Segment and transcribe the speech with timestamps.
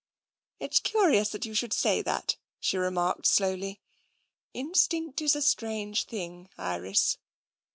[0.59, 3.81] "It's curious that you should say that," she re marked slowly."
[4.65, 7.19] Instinct is a strange thing, Iris."